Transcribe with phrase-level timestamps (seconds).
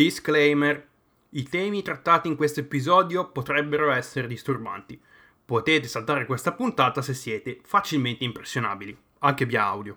[0.00, 0.88] Disclaimer.
[1.28, 4.98] I temi trattati in questo episodio potrebbero essere disturbanti.
[5.44, 9.96] Potete saltare questa puntata se siete facilmente impressionabili, anche via audio.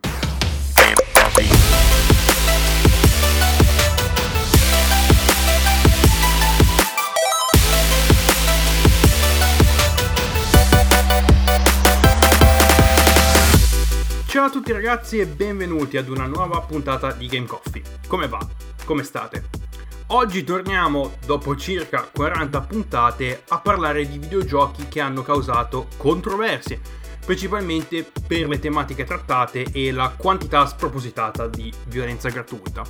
[14.26, 17.82] Ciao a tutti ragazzi e benvenuti ad una nuova puntata di Game Coffee.
[18.06, 18.46] Come va?
[18.84, 19.63] Come state?
[20.08, 26.80] Oggi torniamo, dopo circa 40 puntate, a parlare di videogiochi che hanno causato controversie,
[27.26, 32.84] principalmente per le tematiche trattate e la quantità spropositata di violenza gratuita.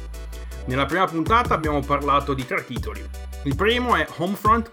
[0.66, 3.02] Nella prima puntata abbiamo parlato di tre titoli.
[3.44, 4.72] Il primo è Homefront,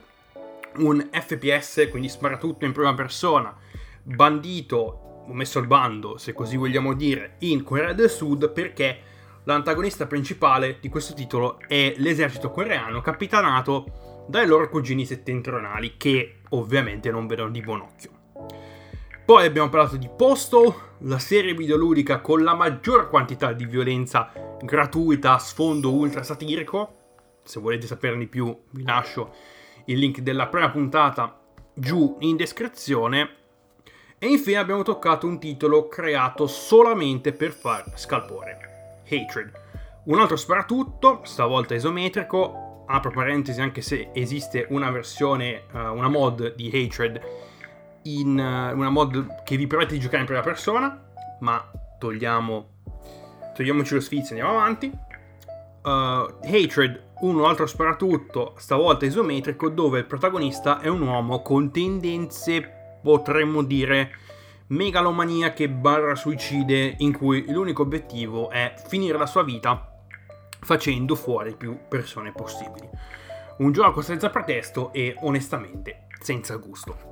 [0.78, 3.54] un FPS, quindi sparatutto in prima persona,
[4.02, 9.09] bandito o messo al bando, se così vogliamo dire, in Corea del Sud perché
[9.44, 17.10] l'antagonista principale di questo titolo è l'esercito coreano capitanato dai loro cugini settentrionali che ovviamente
[17.10, 18.10] non vedono di buon occhio.
[19.24, 25.34] Poi abbiamo parlato di Postal, la serie videoludica con la maggior quantità di violenza gratuita
[25.34, 26.96] a sfondo ultra satirico.
[27.44, 29.34] Se volete saperne di più vi lascio
[29.86, 31.40] il link della prima puntata
[31.74, 33.36] giù in descrizione
[34.18, 38.79] e infine abbiamo toccato un titolo creato solamente per far scalpore.
[39.10, 39.50] Hatred.
[40.04, 46.54] Un altro sparatutto, stavolta isometrico, apro parentesi anche se esiste una versione, uh, una mod
[46.54, 47.20] di Hatred,
[48.04, 52.68] in, uh, una mod che vi permette di giocare in prima persona, ma togliamo,
[53.54, 54.90] togliamoci lo sfizio e andiamo avanti.
[55.82, 62.78] Uh, Hatred, un altro sparatutto, stavolta isometrico, dove il protagonista è un uomo con tendenze
[63.02, 64.10] potremmo dire
[64.70, 70.04] megalomaniache barra suicide in cui l'unico obiettivo è finire la sua vita
[70.60, 72.88] facendo fuori più persone possibili.
[73.58, 77.08] Un gioco senza pretesto e onestamente senza gusto.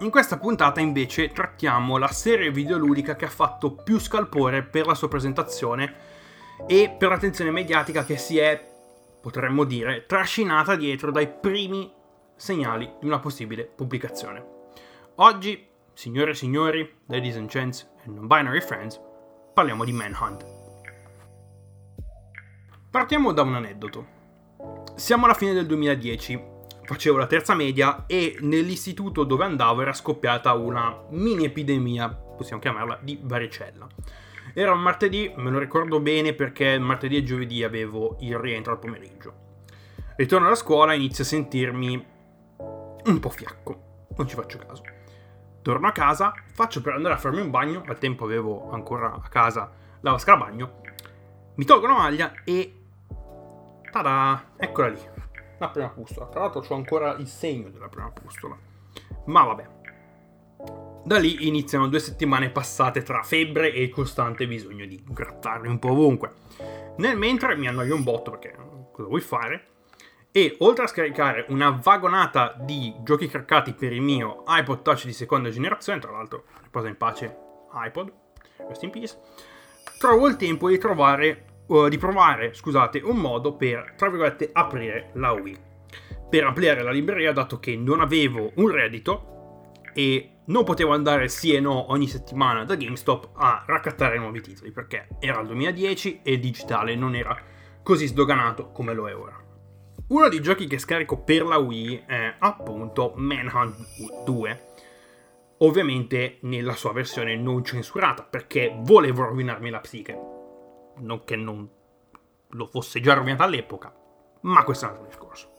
[0.00, 4.94] In questa puntata invece trattiamo la serie videoludica che ha fatto più scalpore per la
[4.94, 5.94] sua presentazione
[6.66, 8.60] e per l'attenzione mediatica che si è,
[9.20, 11.92] potremmo dire, trascinata dietro dai primi
[12.36, 14.52] segnali di una possibile pubblicazione.
[15.16, 19.00] Oggi, signore e signori, ladies and gents and non-binary friends,
[19.54, 20.44] parliamo di Manhunt.
[22.90, 24.06] Partiamo da un aneddoto.
[24.96, 26.42] Siamo alla fine del 2010,
[26.82, 32.98] facevo la terza media e nell'istituto dove andavo era scoppiata una mini epidemia, possiamo chiamarla,
[33.00, 33.86] di varicella.
[34.52, 38.78] Era un martedì, me lo ricordo bene perché martedì e giovedì avevo il rientro al
[38.78, 39.42] pomeriggio.
[40.16, 42.06] Ritorno alla scuola e inizio a sentirmi
[43.06, 44.82] un po' fiacco, non ci faccio caso.
[45.64, 49.28] Torno a casa, faccio per andare a farmi un bagno, al tempo avevo ancora a
[49.30, 50.80] casa la vasca da bagno,
[51.54, 52.82] mi tolgo la maglia e...
[53.90, 54.50] Tada!
[54.58, 55.00] Eccola lì,
[55.58, 56.26] la prima pustola.
[56.26, 58.54] Tra l'altro ho ancora il segno della prima pustola.
[59.24, 59.68] Ma vabbè.
[61.02, 65.92] Da lì iniziano due settimane passate tra febbre e costante bisogno di grattarmi un po'
[65.92, 66.32] ovunque.
[66.98, 68.54] Nel mentre mi annoio un botto perché
[68.92, 69.68] cosa vuoi fare?
[70.36, 75.12] E oltre a scaricare una vagonata di giochi craccati per il mio iPod Touch di
[75.12, 77.36] seconda generazione, tra l'altro riposa in pace
[77.72, 78.12] iPod,
[78.66, 79.16] rest in peace,
[79.96, 85.10] trovo il tempo di trovare, uh, di provare, scusate, un modo per, tra virgolette, aprire
[85.14, 85.56] la Wii.
[86.28, 91.54] Per ampliare la libreria, dato che non avevo un reddito e non potevo andare sì
[91.54, 96.32] e no ogni settimana da GameStop a raccattare nuovi titoli, perché era il 2010 e
[96.32, 97.40] il digitale non era
[97.84, 99.43] così sdoganato come lo è ora.
[100.06, 104.66] Uno dei giochi che scarico per la Wii è appunto Manhunt 2.
[105.58, 110.12] Ovviamente nella sua versione non censurata, perché volevo rovinarmi la psiche.
[110.96, 111.66] Non che non
[112.50, 113.94] lo fosse già rovinata all'epoca,
[114.42, 115.52] ma questo è un altro discorso.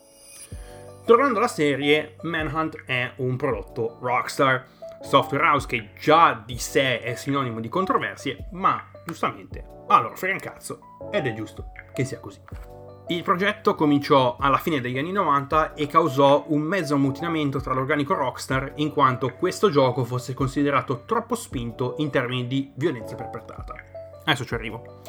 [1.08, 4.68] Tornando alla serie, Manhunt è un prodotto Rockstar,
[5.02, 10.34] software house che già di sé è sinonimo di controversie, ma giustamente a loro frega
[10.34, 10.80] un cazzo
[11.12, 12.75] ed è giusto che sia così.
[13.08, 18.16] Il progetto cominciò alla fine degli anni 90 e causò un mezzo ammutinamento tra l'organico
[18.16, 23.76] Rockstar in quanto questo gioco fosse considerato troppo spinto in termini di violenza perpetrata.
[24.24, 25.02] Adesso ci arrivo.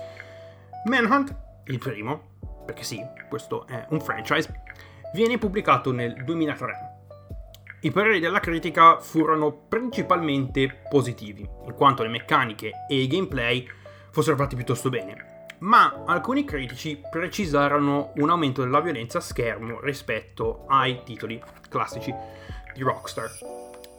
[0.84, 1.34] Manhunt,
[1.68, 2.32] il primo,
[2.66, 3.00] perché sì,
[3.30, 4.62] questo è un franchise,
[5.14, 6.74] viene pubblicato nel 2003.
[7.80, 13.66] I pareri della critica furono principalmente positivi, in quanto le meccaniche e i gameplay
[14.10, 20.64] fossero fatti piuttosto bene ma alcuni critici precisarono un aumento della violenza a schermo rispetto
[20.68, 22.14] ai titoli classici
[22.74, 23.30] di Rockstar.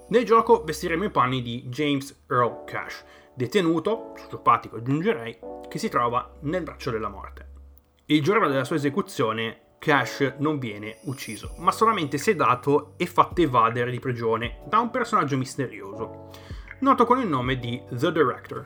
[0.09, 5.37] Nel gioco vestiremo i panni di James Earl Cash, detenuto, sociopatico aggiungerei,
[5.67, 7.45] che si trova nel braccio della morte.
[8.05, 13.91] Il giorno della sua esecuzione Cash non viene ucciso, ma solamente sedato e fatto evadere
[13.91, 16.29] di prigione da un personaggio misterioso,
[16.79, 18.65] noto con il nome di The Director.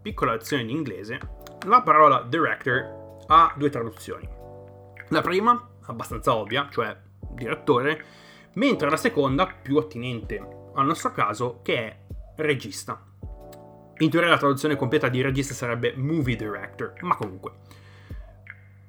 [0.00, 1.18] Piccola lezione in inglese,
[1.66, 4.28] la parola Director ha due traduzioni.
[5.08, 6.96] La prima, abbastanza ovvia, cioè
[7.30, 8.04] direttore,
[8.54, 11.96] mentre la seconda, più attinente al nostro caso, che è
[12.36, 13.02] regista.
[13.98, 17.52] In teoria la traduzione completa di regista sarebbe movie director, ma comunque.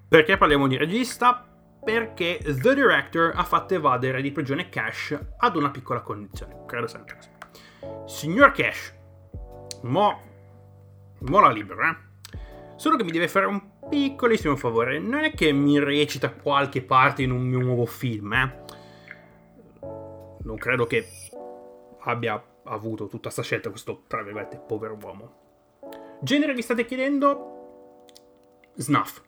[0.08, 1.46] Perché parliamo di regista?
[1.84, 6.64] Perché The Director ha fatto evadere di prigione Cash ad una piccola condizione.
[6.66, 7.30] Credo sempre così.
[8.06, 8.94] Signor Cash,
[9.84, 10.22] mo,
[11.20, 12.07] mo la libero, eh?
[12.78, 13.60] Solo che mi deve fare un
[13.90, 15.00] piccolissimo favore.
[15.00, 18.64] Non è che mi recita qualche parte in un mio nuovo film, eh?
[20.44, 21.06] Non credo che
[22.02, 25.34] abbia avuto tutta questa scelta questo, tra virgolette, povero uomo.
[26.22, 28.06] Genere vi state chiedendo?
[28.76, 29.22] Snuff.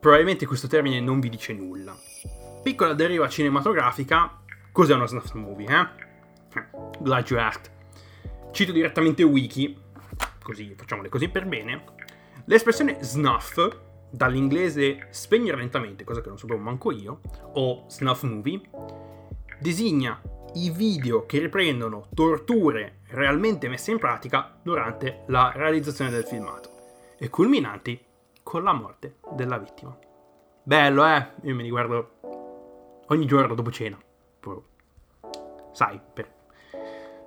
[0.00, 1.94] Probabilmente questo termine non vi dice nulla.
[2.62, 4.42] Piccola deriva cinematografica,
[4.72, 6.06] cos'è una snuff movie, eh?
[7.00, 7.70] Glad you asked.
[8.52, 9.76] Cito direttamente Wiki,
[10.48, 11.84] così facciamo le cose per bene.
[12.46, 13.58] L'espressione snuff,
[14.08, 17.20] dall'inglese spegnere lentamente, cosa che non sapevo manco io,
[17.52, 18.62] o snuff movie,
[19.60, 20.18] designa
[20.54, 26.70] i video che riprendono torture realmente messe in pratica durante la realizzazione del filmato
[27.18, 28.02] e culminanti
[28.42, 29.94] con la morte della vittima.
[30.62, 31.26] Bello, eh?
[31.42, 33.98] Io me li guardo ogni giorno dopo cena.
[35.72, 36.32] Sai, per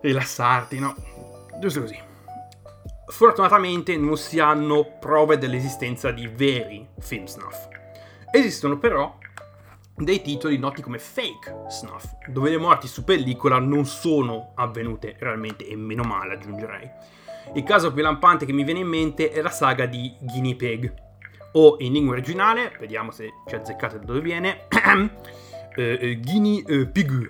[0.02, 0.96] rilassarti, no?
[1.60, 2.10] Giusto così.
[3.12, 7.68] Fortunatamente non si hanno prove dell'esistenza di veri film snuff.
[8.32, 9.18] Esistono però
[9.94, 15.68] dei titoli noti come fake snuff, dove le morti su pellicola non sono avvenute realmente
[15.68, 16.90] e meno male aggiungerei.
[17.54, 20.94] Il caso più lampante che mi viene in mente è la saga di Guinea Pig,
[21.52, 24.68] o in lingua originale, vediamo se ci azzeccate da dove viene,
[25.76, 27.30] eh, eh, Guinea eh, Pig.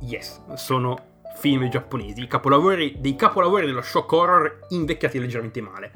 [0.00, 1.07] Yes, sono
[1.38, 5.92] film giapponesi, capolavori, dei capolavori dello shock horror invecchiati leggermente male.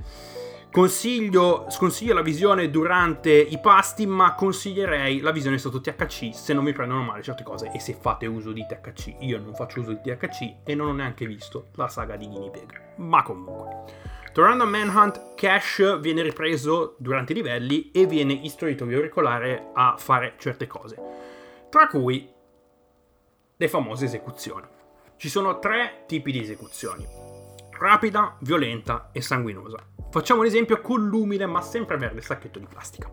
[0.71, 6.65] Consiglio, sconsiglio la visione durante i pasti, ma consiglierei la visione sotto THC se non
[6.65, 9.17] mi prendono male certe cose e se fate uso di THC.
[9.19, 12.49] Io non faccio uso di THC e non ho neanche visto la saga di Guinea
[12.49, 12.95] Pig.
[12.97, 13.85] Ma comunque.
[14.33, 19.97] Tornando a Manhunt, Cash viene ripreso durante i livelli e viene istruito via auricolare a
[19.99, 20.97] fare certe cose,
[21.69, 22.33] tra cui
[23.55, 24.67] le famose esecuzioni.
[25.23, 27.07] Ci sono tre tipi di esecuzioni,
[27.79, 29.79] rapida, violenta e sanguinosa.
[30.11, 33.09] Facciamo un esempio con l'umile ma sempre verde sacchetto di plastica.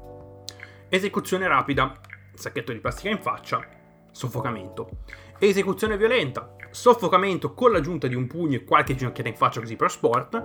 [0.90, 1.94] Esecuzione rapida,
[2.34, 3.64] sacchetto di plastica in faccia,
[4.10, 4.90] soffocamento.
[5.38, 9.92] Esecuzione violenta, soffocamento con l'aggiunta di un pugno e qualche ginocchiata in faccia così per
[9.92, 10.44] sport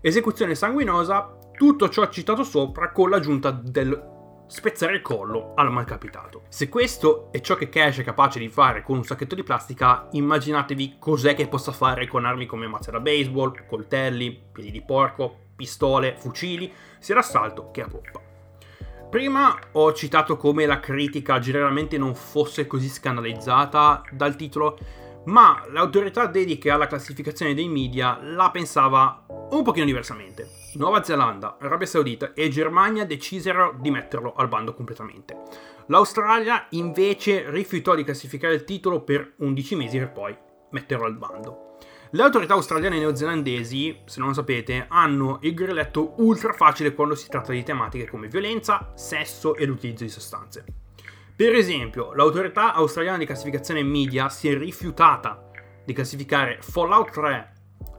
[0.00, 4.13] Esecuzione sanguinosa, tutto ciò citato sopra con l'aggiunta del
[4.46, 6.42] spezzare il collo al malcapitato.
[6.48, 10.08] Se questo è ciò che Cash è capace di fare con un sacchetto di plastica,
[10.12, 15.36] immaginatevi cos'è che possa fare con armi come mazze da baseball, coltelli, piedi di porco,
[15.56, 18.20] pistole, fucili, sia d'assalto che a poppa.
[19.10, 24.76] Prima ho citato come la critica generalmente non fosse così scandalizzata dal titolo,
[25.26, 30.48] ma l'autorità dediche alla classificazione dei media la pensava un pochino diversamente.
[30.74, 35.36] Nuova Zelanda, Arabia Saudita e Germania decisero di metterlo al bando completamente.
[35.86, 40.36] L'Australia invece rifiutò di classificare il titolo per 11 mesi per poi
[40.70, 41.76] metterlo al bando.
[42.10, 47.14] Le autorità australiane e neozelandesi, se non lo sapete, hanno il grilletto ultra facile quando
[47.16, 50.83] si tratta di tematiche come violenza, sesso e l'utilizzo di sostanze.
[51.36, 55.50] Per esempio, l'autorità australiana di classificazione media si è rifiutata
[55.84, 57.52] di classificare Fallout 3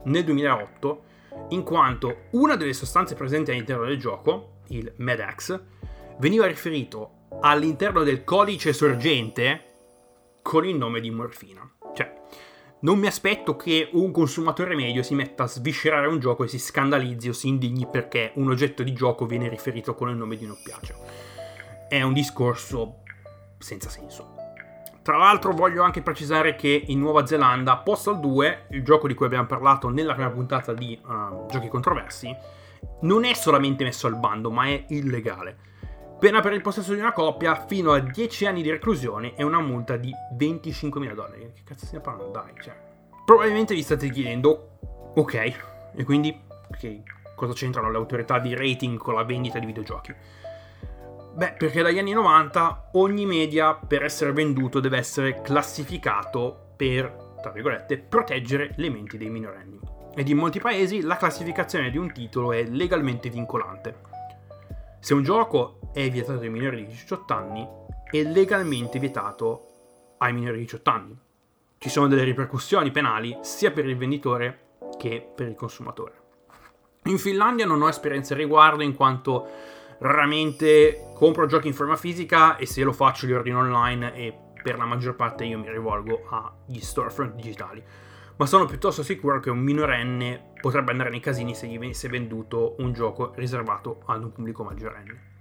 [0.04, 1.02] nel 2008
[1.50, 5.60] in quanto una delle sostanze presenti all'interno del gioco, il MedX,
[6.16, 9.64] veniva riferito all'interno del codice sorgente
[10.40, 11.70] con il nome di morfina.
[11.94, 12.10] Cioè,
[12.80, 16.58] non mi aspetto che un consumatore medio si metta a sviscerare un gioco e si
[16.58, 20.44] scandalizzi o si indigni perché un oggetto di gioco viene riferito con il nome di
[20.44, 20.96] un oppiaceo.
[21.86, 23.02] È un discorso
[23.58, 24.34] senza senso.
[25.02, 29.26] Tra l'altro voglio anche precisare che in Nuova Zelanda Postal 2, il gioco di cui
[29.26, 32.34] abbiamo parlato nella prima puntata di uh, Giochi Controversi,
[33.02, 35.56] non è solamente messo al bando, ma è illegale.
[36.18, 39.60] Pena per il possesso di una coppia fino a 10 anni di reclusione e una
[39.60, 41.52] multa di 25.000 dollari.
[41.54, 42.32] Che cazzo stiamo parlando?
[42.32, 42.74] Dai, cioè.
[43.24, 44.78] Probabilmente vi state chiedendo,
[45.14, 45.34] ok,
[45.94, 46.36] e quindi
[46.68, 47.02] okay,
[47.34, 50.14] cosa c'entrano le autorità di rating con la vendita di videogiochi?
[51.36, 57.50] Beh, perché dagli anni 90 ogni media per essere venduto deve essere classificato per, tra
[57.50, 59.78] virgolette, proteggere le menti dei minorenni.
[60.14, 64.00] Ed in molti paesi la classificazione di un titolo è legalmente vincolante.
[64.98, 67.68] Se un gioco è vietato ai minori di 18 anni,
[68.10, 71.18] è legalmente vietato ai minori di 18 anni.
[71.76, 76.14] Ci sono delle ripercussioni penali sia per il venditore che per il consumatore.
[77.04, 82.56] In Finlandia non ho esperienze al riguardo in quanto raramente compro giochi in forma fisica
[82.56, 86.26] e se lo faccio li ordino online e per la maggior parte io mi rivolgo
[86.28, 87.82] agli storefront digitali.
[88.36, 92.74] Ma sono piuttosto sicuro che un minorenne potrebbe andare nei casini se gli venisse venduto
[92.78, 95.34] un gioco riservato ad un pubblico maggiorenne.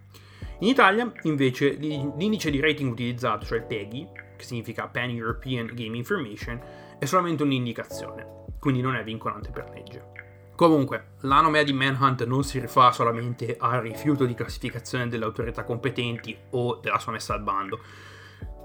[0.59, 4.07] In Italia, invece, l'indice di rating utilizzato, cioè il TEGI,
[4.37, 6.61] che significa Pan European Game Information,
[6.97, 10.24] è solamente un'indicazione, quindi non è vincolante per legge.
[10.55, 15.65] Comunque, la nomea di Manhunt non si rifà solamente al rifiuto di classificazione delle autorità
[15.65, 17.79] competenti o della sua messa al bando,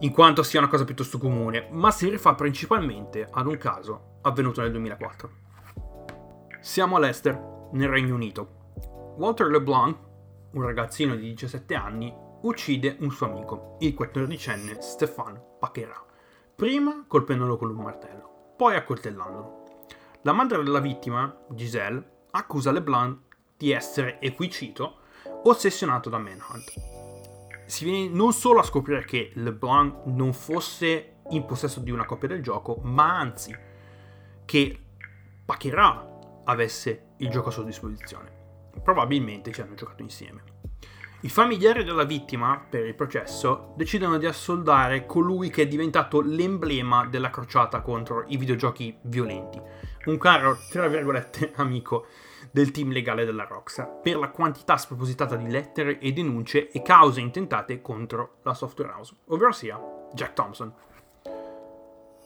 [0.00, 4.60] in quanto sia una cosa piuttosto comune, ma si rifà principalmente ad un caso avvenuto
[4.60, 5.30] nel 2004.
[6.60, 9.14] Siamo a Leicester, nel Regno Unito.
[9.16, 9.96] Walter LeBlanc,
[10.52, 16.00] un ragazzino di 17 anni, uccide un suo amico, il 14enne Stéphane Paquera,
[16.54, 19.59] prima colpendolo con un martello, poi accoltellandolo.
[20.24, 23.20] La madre della vittima, Giselle, accusa LeBlanc
[23.56, 24.98] di essere, e qui cito,
[25.44, 26.74] ossessionato da Manhunt.
[27.64, 32.28] Si viene non solo a scoprire che LeBlanc non fosse in possesso di una copia
[32.28, 33.56] del gioco, ma anzi
[34.44, 34.78] che
[35.46, 38.30] Paquerà avesse il gioco a sua disposizione.
[38.82, 40.42] Probabilmente ci hanno giocato insieme.
[41.22, 47.06] I familiari della vittima, per il processo, decidono di assoldare colui che è diventato l'emblema
[47.06, 49.60] della crociata contro i videogiochi violenti,
[50.06, 52.06] un caro, tra virgolette, amico
[52.50, 57.20] del team legale della Rockstar, per la quantità spropositata di lettere e denunce e cause
[57.20, 59.78] intentate contro la software house, ovvero sia
[60.12, 60.72] Jack Thompson.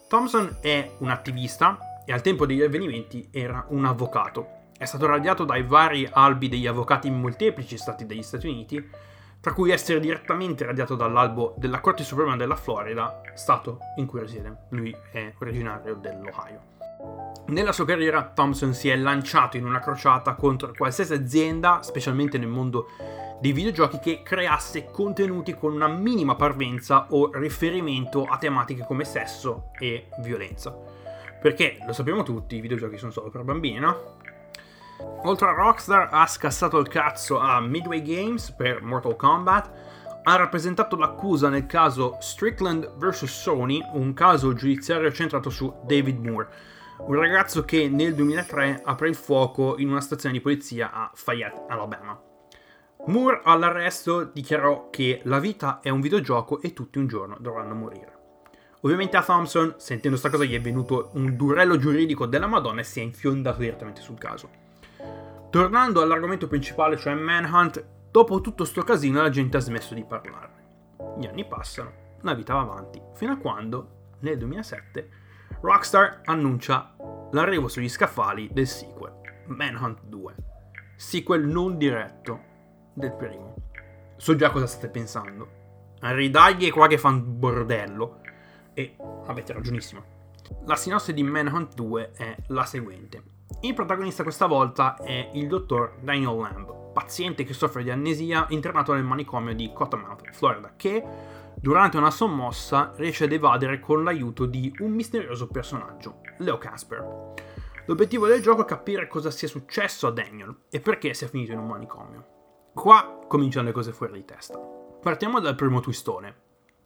[0.08, 4.62] Thompson è un attivista e al tempo degli avvenimenti era un avvocato.
[4.76, 8.90] È stato radiato dai vari albi degli avvocati in molteplici stati degli Stati Uniti,
[9.40, 14.66] tra cui essere direttamente radiato dall'albo della Corte Suprema della Florida, stato in cui risiede.
[14.70, 16.73] Lui è originario dell'Ohio.
[17.46, 22.48] Nella sua carriera Thompson si è lanciato in una crociata contro qualsiasi azienda, specialmente nel
[22.48, 22.88] mondo
[23.40, 29.70] dei videogiochi, che creasse contenuti con una minima parvenza o riferimento a tematiche come sesso
[29.78, 30.74] e violenza.
[31.40, 34.16] Perché, lo sappiamo tutti, i videogiochi sono solo per bambini, no?
[35.24, 39.70] Oltre a Rockstar ha scassato il cazzo a Midway Games per Mortal Kombat,
[40.22, 43.24] ha rappresentato l'accusa nel caso Strickland vs.
[43.24, 46.48] Sony, un caso giudiziario centrato su David Moore,
[46.98, 51.64] un ragazzo che nel 2003 apre il fuoco in una stazione di polizia a Fayette,
[51.68, 52.18] Alabama.
[53.06, 58.12] Moore all'arresto dichiarò che la vita è un videogioco e tutti un giorno dovranno morire.
[58.80, 62.84] Ovviamente a Thompson, sentendo sta cosa, gli è venuto un durello giuridico della Madonna e
[62.84, 64.48] si è infiondato direttamente sul caso.
[65.50, 70.62] Tornando all'argomento principale, cioè Manhunt, dopo tutto sto casino la gente ha smesso di parlarne.
[71.18, 75.08] Gli anni passano, la vita va avanti, fino a quando, nel 2007,
[75.64, 76.94] Rockstar annuncia
[77.32, 79.14] l'arrivo sugli scaffali del sequel,
[79.46, 80.34] Manhunt 2.
[80.94, 82.38] Sequel non diretto
[82.92, 83.54] del primo.
[84.16, 85.48] So già cosa state pensando.
[86.00, 88.20] Ridaglie qua che fanno bordello.
[88.74, 88.94] E
[89.24, 90.04] avete ragionissimo.
[90.66, 93.22] La sinossi di Manhunt 2 è la seguente.
[93.62, 98.92] Il protagonista questa volta è il dottor Daniel Lamb, paziente che soffre di amnesia internato
[98.92, 101.02] nel manicomio di Cottonmouth, Florida, che
[101.60, 107.32] durante una sommossa riesce ad evadere con l'aiuto di un misterioso personaggio, Leo Casper.
[107.86, 111.58] L'obiettivo del gioco è capire cosa sia successo a Daniel e perché sia finito in
[111.58, 112.26] un manicomio.
[112.72, 114.58] Qua cominciano le cose fuori di testa.
[114.58, 116.36] Partiamo dal primo twistone.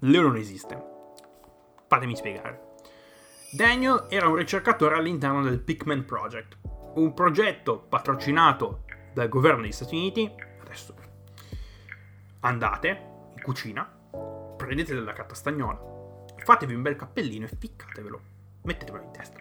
[0.01, 0.97] Leo non esiste.
[1.87, 2.75] Fatemi spiegare.
[3.51, 6.59] Daniel era un ricercatore all'interno del Pikmin Project,
[6.95, 8.85] un progetto patrocinato
[9.15, 10.31] dal governo degli Stati Uniti.
[10.61, 10.95] Adesso
[12.41, 12.89] andate
[13.35, 13.98] in cucina,
[14.69, 15.81] prendete della carta stagnola,
[16.45, 18.21] fatevi un bel cappellino e ficcatevelo,
[18.65, 19.41] mettetevelo in testa.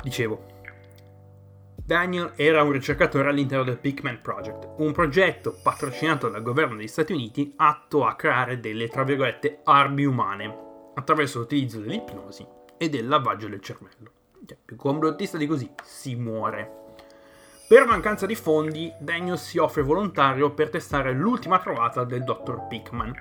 [0.00, 0.46] Dicevo,
[1.74, 7.12] Daniel era un ricercatore all'interno del Pikmin Project, un progetto patrocinato dal governo degli Stati
[7.12, 12.46] Uniti atto a creare delle, tra virgolette, armi umane attraverso l'utilizzo dell'ipnosi
[12.78, 14.12] e del lavaggio del cervello.
[14.46, 16.83] Cioè, più complottista di così, si muore.
[17.66, 22.66] Per mancanza di fondi, Daniel si offre volontario per testare l'ultima trovata del Dr.
[22.68, 23.14] Pickman,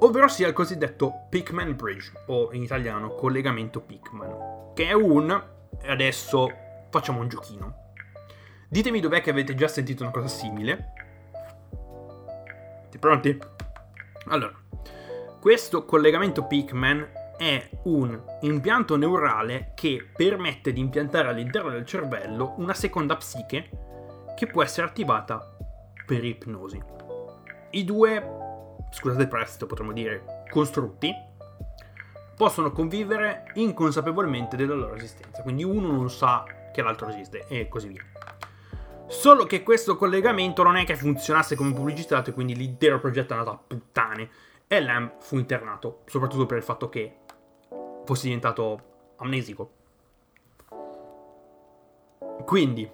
[0.00, 5.42] ovvero sia il cosiddetto Pickman Bridge, o in italiano collegamento Pickman, che è un...
[5.84, 6.50] adesso
[6.90, 7.92] facciamo un giochino.
[8.68, 10.92] Ditemi dov'è che avete già sentito una cosa simile.
[12.80, 13.38] Siete pronti?
[14.26, 14.52] Allora,
[15.40, 22.74] questo collegamento Pickman è un impianto neurale che permette di impiantare all'interno del cervello una
[22.74, 23.68] seconda psiche
[24.36, 25.56] che può essere attivata
[26.06, 26.82] per ipnosi.
[27.70, 31.12] I due, scusate il prestito, potremmo dire, costrutti,
[32.36, 37.88] possono convivere inconsapevolmente della loro esistenza, quindi uno non sa che l'altro esiste e così
[37.88, 38.04] via.
[39.08, 43.36] Solo che questo collegamento non è che funzionasse come pubblicizzato e quindi l'intero progetto è
[43.36, 44.28] andato a puttane
[44.66, 47.18] e Lamb fu internato, soprattutto per il fatto che
[48.06, 49.70] fosse diventato amnesico.
[52.44, 52.88] Quindi,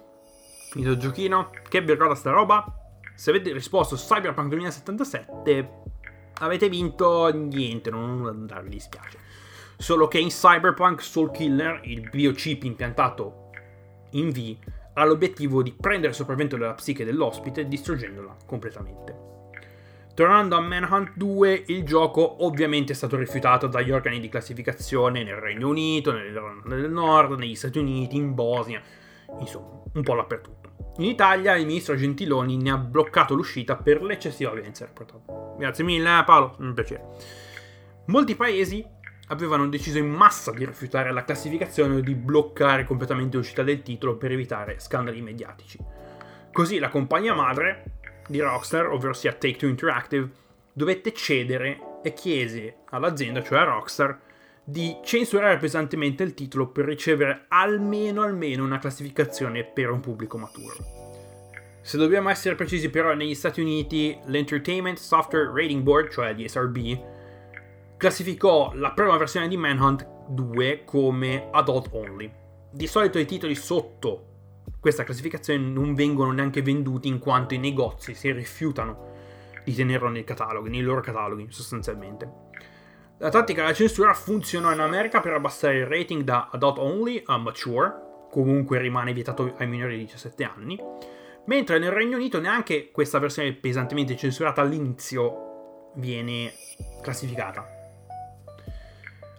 [0.71, 2.65] finito il giochino, che vi ricorda sta roba?
[3.15, 5.69] Se avete risposto Cyberpunk 2077,
[6.39, 9.19] avete vinto niente, non mi dispiace.
[9.77, 13.49] Solo che in Cyberpunk Soul Killer, il biochip impiantato
[14.11, 14.57] in V,
[14.93, 19.31] ha l'obiettivo di prendere sopravvento della psiche dell'ospite distruggendola completamente.
[20.15, 25.37] Tornando a Manhunt 2, il gioco ovviamente è stato rifiutato dagli organi di classificazione nel
[25.37, 28.79] Regno Unito, del Nord, negli Stati Uniti, in Bosnia,
[29.39, 30.69] insomma, un po' dappertutto.
[30.97, 35.55] In Italia il ministro Gentiloni ne ha bloccato l'uscita per l'eccessiva violenza reportata.
[35.57, 37.07] Grazie mille Paolo, un piacere.
[38.05, 38.85] Molti paesi
[39.29, 44.17] avevano deciso in massa di rifiutare la classificazione o di bloccare completamente l'uscita del titolo
[44.17, 45.79] per evitare scandali mediatici.
[46.51, 50.29] Così la compagnia madre di Rockstar, ovvero sia Take-Two Interactive,
[50.71, 54.19] dovette cedere e chiese all'azienda, cioè a Rockstar,
[54.63, 61.01] di censurare pesantemente il titolo per ricevere almeno, almeno una classificazione per un pubblico maturo.
[61.81, 67.11] Se dobbiamo essere precisi però, negli Stati Uniti l'Entertainment Software Rating Board, cioè l'ESRB,
[67.97, 72.31] classificò la prima versione di Manhunt 2 come adult only.
[72.71, 74.31] Di solito i titoli sotto
[74.83, 79.11] questa classificazione non vengono neanche venduti in quanto i negozi si rifiutano
[79.63, 82.29] di tenerlo nei cataloghi, nei loro cataloghi sostanzialmente.
[83.19, 87.37] La tattica della censura funzionò in America per abbassare il rating da adult only a
[87.37, 90.77] mature, comunque rimane vietato ai minori di 17 anni,
[91.45, 96.51] mentre nel Regno Unito neanche questa versione pesantemente censurata all'inizio viene
[97.01, 97.82] classificata.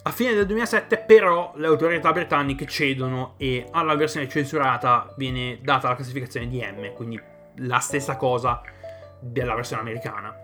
[0.07, 5.89] A fine del 2007 però le autorità britanniche cedono e alla versione censurata viene data
[5.89, 7.19] la classificazione di M, quindi
[7.57, 8.61] la stessa cosa
[9.19, 10.37] della versione americana.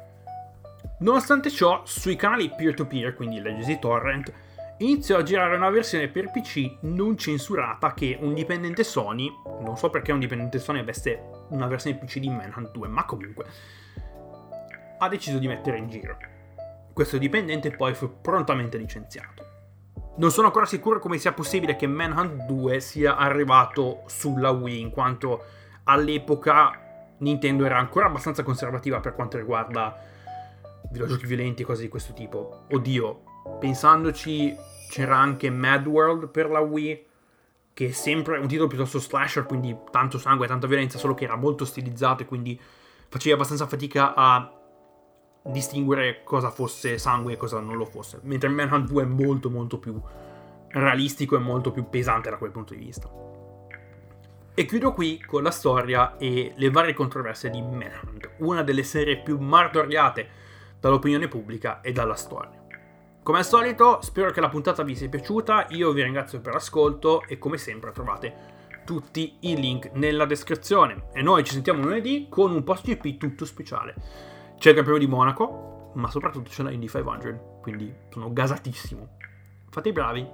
[1.01, 4.33] Nonostante ciò, sui canali peer-to-peer, quindi Legacy Torrent,
[4.79, 9.90] iniziò a girare una versione per PC non censurata che un dipendente Sony, non so
[9.90, 13.44] perché un dipendente Sony avesse una versione PC di Manhunt 2, ma comunque,
[14.99, 16.16] ha deciso di mettere in giro.
[16.94, 19.49] Questo dipendente poi fu prontamente licenziato.
[20.16, 24.90] Non sono ancora sicuro come sia possibile che Manhunt 2 sia arrivato sulla Wii, in
[24.90, 25.44] quanto
[25.85, 29.96] all'epoca Nintendo era ancora abbastanza conservativa per quanto riguarda
[30.90, 32.66] videogiochi violenti e cose di questo tipo.
[32.70, 33.23] Oddio,
[33.59, 34.55] pensandoci,
[34.90, 37.07] c'era anche Mad World per la Wii,
[37.73, 41.25] che è sempre un titolo piuttosto slasher, quindi tanto sangue e tanta violenza, solo che
[41.25, 42.61] era molto stilizzato e quindi
[43.09, 44.60] facevi abbastanza fatica a
[45.42, 48.20] distinguere cosa fosse sangue e cosa non lo fosse.
[48.22, 50.00] Mentre Manhunt 2 è molto molto più
[50.68, 53.11] realistico e molto più pesante da quel punto di vista.
[54.55, 59.18] E chiudo qui con la storia e le varie controversie di Manhunt, una delle serie
[59.18, 60.29] più martoriate
[60.79, 62.59] dall'opinione pubblica e dalla storia.
[63.22, 67.22] Come al solito, spero che la puntata vi sia piaciuta, io vi ringrazio per l'ascolto
[67.22, 71.05] e come sempre trovate tutti i link nella descrizione.
[71.12, 73.94] E noi ci sentiamo lunedì con un post GP tutto speciale.
[74.61, 79.16] C'è il campione di Monaco, ma soprattutto c'è la Indy 500, quindi sono gasatissimo.
[79.70, 80.29] Fate i bravi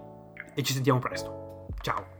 [0.53, 1.69] e ci sentiamo presto.
[1.81, 2.16] Ciao!